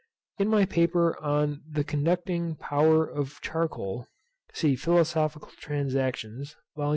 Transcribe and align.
In 0.39 0.47
my 0.47 0.65
paper 0.65 1.15
on 1.21 1.61
the 1.69 1.83
conducting 1.83 2.55
power 2.55 3.05
of 3.07 3.39
charcoal, 3.39 4.07
(See 4.51 4.75
Philosophical 4.75 5.51
Transactions, 5.59 6.55
vol. 6.75 6.89